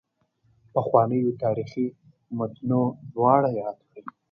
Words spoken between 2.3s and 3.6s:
متونو دواړه